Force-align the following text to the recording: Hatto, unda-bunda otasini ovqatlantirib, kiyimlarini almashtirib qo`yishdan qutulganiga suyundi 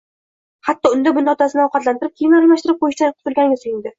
Hatto, 0.69 0.91
unda-bunda 0.95 1.35
otasini 1.37 1.61
ovqatlantirib, 1.65 2.15
kiyimlarini 2.21 2.49
almashtirib 2.51 2.81
qo`yishdan 2.87 3.15
qutulganiga 3.15 3.63
suyundi 3.65 3.89